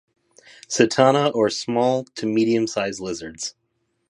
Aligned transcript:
"Sitana" 0.67 1.31
are 1.35 1.49
small 1.51 2.05
to 2.15 2.25
medium-sized 2.25 2.99
lizards. 2.99 3.53